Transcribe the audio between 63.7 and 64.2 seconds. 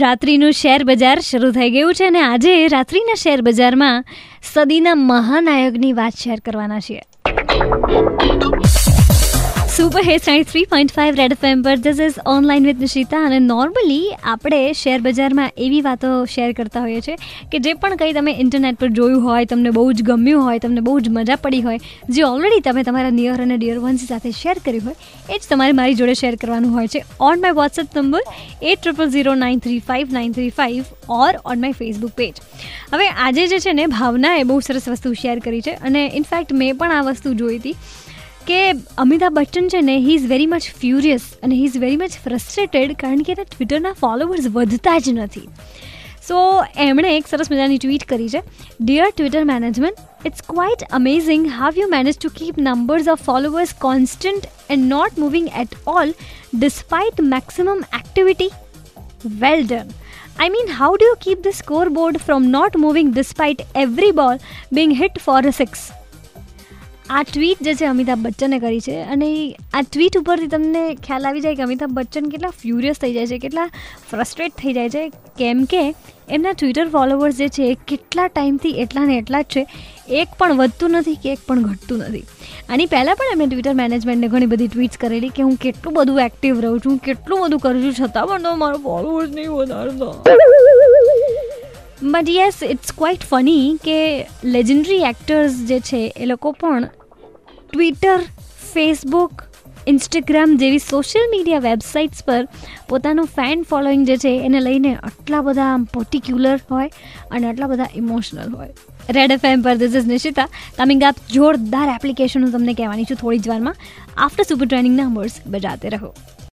every